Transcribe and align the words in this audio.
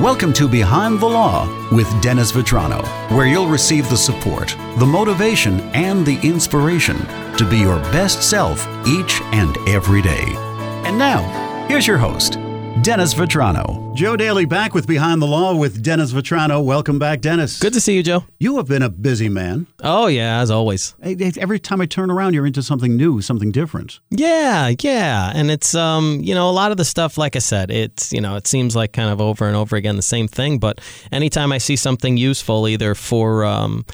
Welcome 0.00 0.34
to 0.34 0.46
Behind 0.46 1.00
the 1.00 1.06
Law 1.06 1.48
with 1.72 1.88
Dennis 2.02 2.30
Vitrano, 2.30 2.84
where 3.16 3.24
you'll 3.26 3.48
receive 3.48 3.88
the 3.88 3.96
support, 3.96 4.54
the 4.76 4.84
motivation, 4.84 5.58
and 5.70 6.04
the 6.04 6.20
inspiration 6.22 6.98
to 7.38 7.48
be 7.48 7.56
your 7.56 7.78
best 7.92 8.22
self 8.22 8.60
each 8.86 9.22
and 9.32 9.56
every 9.66 10.02
day. 10.02 10.26
And 10.84 10.98
now, 10.98 11.22
here's 11.66 11.86
your 11.86 11.96
host, 11.96 12.34
Dennis 12.82 13.14
Vitrano. 13.14 13.94
Joe 13.96 14.16
Daly 14.16 14.44
back 14.44 14.72
with 14.72 14.86
Behind 14.86 15.20
the 15.20 15.26
Law 15.26 15.56
with 15.56 15.82
Dennis 15.82 16.12
Vitrano. 16.12 16.62
Welcome 16.64 16.98
back, 16.98 17.20
Dennis. 17.20 17.58
Good 17.58 17.72
to 17.72 17.80
see 17.80 17.96
you, 17.96 18.02
Joe. 18.02 18.24
You 18.38 18.58
have 18.58 18.68
been 18.68 18.82
a 18.82 18.88
busy 18.88 19.28
man. 19.28 19.66
Oh, 19.82 20.06
yeah, 20.06 20.40
as 20.40 20.50
always. 20.50 20.94
Every 21.02 21.58
time 21.58 21.80
I 21.80 21.86
turn 21.86 22.10
around, 22.10 22.34
you're 22.34 22.46
into 22.46 22.62
something 22.62 22.96
new, 22.96 23.20
something 23.20 23.50
different. 23.50 23.98
Yeah, 24.10 24.72
yeah. 24.80 25.32
And 25.34 25.50
it's, 25.50 25.74
um, 25.74 26.20
you 26.22 26.34
know, 26.34 26.48
a 26.48 26.52
lot 26.52 26.70
of 26.70 26.76
the 26.76 26.84
stuff, 26.84 27.18
like 27.18 27.34
I 27.34 27.40
said, 27.40 27.70
it's, 27.70 28.12
you 28.12 28.20
know, 28.20 28.36
it 28.36 28.46
seems 28.46 28.76
like 28.76 28.92
kind 28.92 29.10
of 29.10 29.20
over 29.20 29.46
and 29.48 29.56
over 29.56 29.74
again 29.74 29.96
the 29.96 30.02
same 30.02 30.28
thing. 30.28 30.58
But 30.58 30.80
anytime 31.10 31.50
I 31.52 31.58
see 31.58 31.76
something 31.76 32.16
useful, 32.16 32.68
either 32.68 32.94
for, 32.94 33.44
um, 33.44 33.84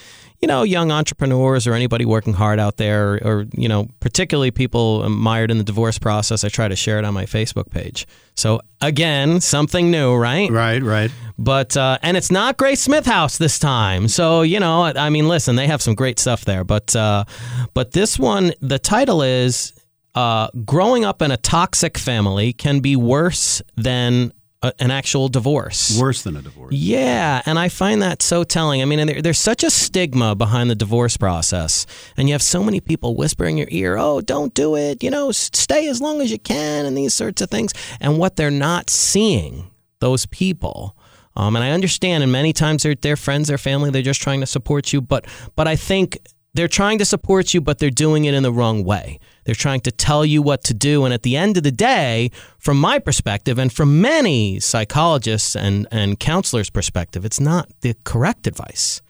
you 0.43 0.49
know, 0.49 0.65
young 0.65 0.91
entrepreneurs 0.91 1.69
or 1.69 1.73
anybody 1.73 2.05
working 2.05 2.33
hard 2.33 2.59
out 2.59 2.77
there, 2.77 3.13
or, 3.13 3.21
or, 3.25 3.47
you 3.53 3.69
know, 3.69 3.87
particularly 4.01 4.51
people 4.51 5.09
mired 5.09 5.53
in 5.53 5.59
the 5.59 5.65
divorce 5.65 6.01
process, 6.01 6.43
I 6.43 6.49
try 6.49 6.67
to 6.67 6.75
share 6.75 6.99
it 6.99 7.05
on 7.05 7.15
my 7.15 7.27
Facebook 7.27 7.71
page. 7.71 8.09
So 8.35 8.61
again, 8.81 9.41
something 9.41 9.93
new, 9.93 10.17
right? 10.17 10.51
Right, 10.51 10.83
right. 10.83 11.13
But 11.39 11.77
uh, 11.77 11.99
and 12.03 12.17
it's 12.17 12.33
not 12.33 12.57
Grace 12.57 12.83
Smith 12.83 13.07
House 13.07 13.39
this 13.39 13.61
time. 13.61 14.09
So 14.09 14.43
you 14.43 14.59
know, 14.59 14.83
I 14.83 15.11
mean, 15.11 15.29
listen, 15.29 15.55
they 15.55 15.69
have 15.69 15.81
some 15.81 15.95
great 15.95 16.19
stuff 16.19 16.45
there. 16.45 16.65
But 16.65 16.95
uh, 16.97 17.25
but 17.73 17.93
this 17.93 18.19
one, 18.19 18.53
the 18.61 18.81
title 18.81 19.23
is 19.23 19.73
uh, 20.17 20.49
"Growing 20.65 21.05
Up 21.05 21.23
in 21.23 21.31
a 21.31 21.37
Toxic 21.37 21.97
Family 21.99 22.53
Can 22.53 22.81
Be 22.81 22.97
Worse 22.97 23.63
Than 23.77 24.33
a, 24.63 24.73
an 24.79 24.91
actual 24.91 25.29
divorce. 25.29 25.99
Worse 26.01 26.23
than 26.23 26.37
a 26.37 26.43
divorce. 26.43 26.73
Yeah, 26.75 27.43
and 27.45 27.59
I 27.59 27.69
find 27.69 28.01
that 28.03 28.23
so 28.23 28.45
telling. 28.45 28.81
I 28.81 28.85
mean, 28.85 29.07
there, 29.07 29.23
there's 29.23 29.39
such 29.39 29.65
a 29.65 29.71
stigma 29.71 30.35
behind 30.35 30.71
the 30.71 30.75
divorce 30.75 31.17
process, 31.17 31.87
and 32.17 32.29
you 32.29 32.35
have 32.35 32.43
so 32.43 32.63
many 32.63 32.81
people 32.81 33.15
whispering 33.17 33.59
in 33.59 33.69
your 33.69 33.69
ear, 33.71 33.97
"Oh, 33.99 34.21
don't 34.21 34.55
do 34.55 34.77
it," 34.77 35.03
you 35.03 35.11
know, 35.11 35.33
stay 35.33 35.89
as 35.89 36.01
long 36.01 36.21
as 36.21 36.31
you 36.31 36.39
can, 36.39 36.87
and 36.87 36.97
these 36.97 37.15
sorts 37.15 37.43
of 37.43 37.51
things. 37.51 37.73
And 38.01 38.19
what 38.19 38.37
they're 38.37 38.51
not 38.51 38.91
seeing, 38.91 39.71
those 40.01 40.27
people. 40.27 40.97
Um, 41.35 41.57
and 41.57 41.65
I 41.65 41.71
understand, 41.71 42.23
and 42.23 42.31
many 42.31 42.53
times 42.53 42.83
they're, 42.83 42.95
they're 42.95 43.17
friends, 43.17 43.49
their 43.49 43.57
family, 43.57 43.91
they're 43.91 44.03
just 44.03 44.21
trying 44.21 44.41
to 44.41 44.47
support 44.47 44.93
you. 44.93 45.01
But 45.01 45.27
but 45.57 45.67
I 45.67 45.77
think 45.77 46.19
they're 46.55 46.69
trying 46.69 46.99
to 46.99 47.05
support 47.05 47.55
you, 47.55 47.61
but 47.61 47.79
they're 47.79 47.91
doing 47.91 48.27
it 48.27 48.35
in 48.35 48.43
the 48.43 48.53
wrong 48.53 48.85
way. 48.85 49.19
They're 49.45 49.55
trying 49.55 49.81
to 49.83 49.93
tell 49.93 50.25
you 50.25 50.43
what 50.43 50.63
to 50.65 50.75
do. 50.75 51.05
And 51.05 51.15
at 51.15 51.23
the 51.23 51.37
end 51.37 51.57
of 51.57 51.63
the 51.63 51.73
day, 51.73 52.31
from 52.59 52.79
my 52.79 52.99
perspective 52.99 53.59
and 53.59 53.73
from 53.73 54.01
many 54.01 54.61
psychologists 54.61 55.57
and, 55.57 55.89
and 55.91 56.21
counselors' 56.21 56.71
perspective, 56.71 57.25
it's 57.25 57.41
not 57.41 57.69
the 57.81 57.95
correct 58.05 58.47
advice. 58.47 59.01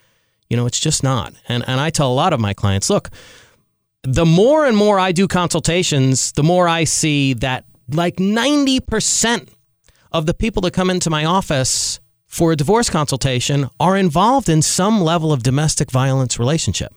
You 0.48 0.56
know, 0.56 0.66
it's 0.66 0.80
just 0.80 1.02
not. 1.02 1.34
And, 1.48 1.64
and 1.66 1.80
I 1.80 1.90
tell 1.90 2.10
a 2.10 2.14
lot 2.14 2.32
of 2.32 2.40
my 2.40 2.54
clients 2.54 2.88
look, 2.88 3.10
the 4.02 4.26
more 4.26 4.66
and 4.66 4.76
more 4.76 4.98
I 4.98 5.12
do 5.12 5.26
consultations, 5.26 6.32
the 6.32 6.42
more 6.42 6.68
I 6.68 6.84
see 6.84 7.34
that 7.34 7.64
like 7.88 8.16
90% 8.16 9.48
of 10.12 10.26
the 10.26 10.34
people 10.34 10.62
that 10.62 10.72
come 10.72 10.90
into 10.90 11.10
my 11.10 11.24
office 11.24 12.00
for 12.26 12.52
a 12.52 12.56
divorce 12.56 12.88
consultation 12.88 13.68
are 13.80 13.96
involved 13.96 14.48
in 14.48 14.62
some 14.62 15.00
level 15.00 15.32
of 15.32 15.42
domestic 15.42 15.90
violence 15.90 16.38
relationship. 16.38 16.94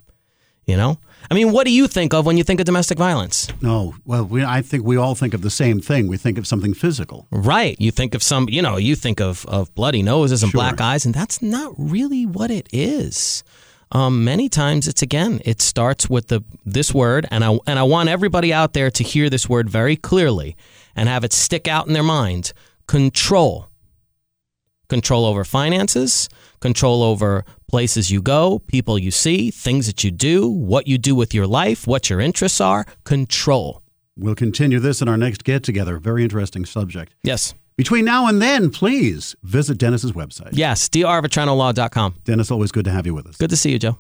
You 0.66 0.78
know, 0.78 0.98
I 1.30 1.36
mean, 1.36 1.52
what 1.52 1.66
do 1.66 1.72
you 1.72 1.88
think 1.88 2.14
of 2.14 2.26
when 2.26 2.38
you 2.38 2.44
think 2.44 2.60
of 2.60 2.66
domestic 2.66 2.98
violence? 2.98 3.48
No, 3.62 3.96
well, 4.04 4.26
we, 4.26 4.44
I 4.44 4.62
think 4.62 4.84
we 4.84 4.98
all 4.98 5.14
think 5.14 5.36
of 5.36 5.42
the 5.42 5.52
same 5.52 5.80
thing. 5.80 6.08
We 6.08 6.18
think 6.18 6.40
of 6.40 6.48
something 6.48 6.74
physical, 6.74 7.28
right? 7.30 7.80
You 7.80 7.92
think 7.92 8.16
of 8.16 8.24
some, 8.24 8.50
you 8.50 8.62
know, 8.62 8.78
you 8.78 8.96
think 8.96 9.22
of 9.22 9.46
of 9.46 9.74
bloody 9.76 10.02
noses 10.02 10.42
and 10.42 10.52
sure. 10.52 10.60
black 10.60 10.82
eyes, 10.82 11.06
and 11.06 11.14
that's 11.14 11.42
not 11.42 11.74
really 11.78 12.26
what 12.26 12.50
it 12.50 12.68
is. 12.74 13.44
Um, 13.92 14.24
many 14.24 14.50
times, 14.50 14.88
it's 14.88 15.02
again, 15.02 15.40
it 15.46 15.62
starts 15.62 16.10
with 16.10 16.28
the 16.28 16.44
this 16.66 16.94
word, 16.94 17.28
and 17.30 17.44
I 17.44 17.60
and 17.68 17.78
I 17.78 17.84
want 17.84 18.10
everybody 18.10 18.52
out 18.52 18.74
there 18.74 18.90
to 18.90 19.04
hear 19.04 19.30
this 19.30 19.48
word 19.48 19.70
very 19.70 19.96
clearly 19.96 20.56
and 20.96 21.08
have 21.08 21.24
it 21.24 21.34
stick 21.34 21.68
out 21.68 21.88
in 21.88 21.94
their 21.94 22.04
mind: 22.04 22.54
control. 22.88 23.70
Control 24.96 25.26
over 25.26 25.44
finances, 25.44 26.30
control 26.62 27.04
over 27.04 27.44
places 27.68 28.10
you 28.10 28.22
go, 28.22 28.60
people 28.60 28.98
you 28.98 29.12
see, 29.12 29.52
things 29.52 29.88
that 29.88 30.06
you 30.06 30.10
do, 30.10 30.48
what 30.48 30.88
you 30.88 30.98
do 30.98 31.14
with 31.14 31.34
your 31.34 31.46
life, 31.46 31.86
what 31.86 32.10
your 32.10 32.22
interests 32.22 32.62
are. 32.62 32.86
Control. 33.04 33.82
We'll 34.18 34.36
continue 34.36 34.80
this 34.80 35.02
in 35.02 35.10
our 35.10 35.18
next 35.18 35.44
get 35.44 35.64
together. 35.64 35.98
Very 35.98 36.24
interesting 36.24 36.64
subject. 36.64 37.14
Yes. 37.24 37.54
Between 37.76 38.06
now 38.06 38.28
and 38.28 38.42
then, 38.42 38.70
please 38.70 39.36
visit 39.44 39.78
Dennis's 39.78 40.14
website. 40.14 40.52
Yes, 40.54 40.88
drvitranolaw.com. 40.88 42.16
Dennis, 42.24 42.50
always 42.50 42.72
good 42.72 42.86
to 42.86 42.92
have 42.92 43.06
you 43.06 43.14
with 43.14 43.28
us. 43.28 43.36
Good 43.36 43.50
to 43.50 43.58
see 43.58 43.74
you, 43.74 43.80
Joe. 43.80 43.98